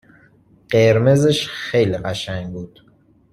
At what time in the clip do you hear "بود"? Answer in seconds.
2.53-2.79